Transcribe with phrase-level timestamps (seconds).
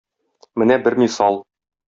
[0.61, 1.41] Менә бер мисал.